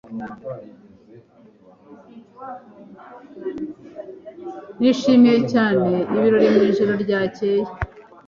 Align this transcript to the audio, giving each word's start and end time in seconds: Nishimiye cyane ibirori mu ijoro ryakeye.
Nishimiye 4.79 5.39
cyane 5.51 5.91
ibirori 6.13 6.47
mu 6.53 6.61
ijoro 6.69 6.93
ryakeye. 7.03 7.63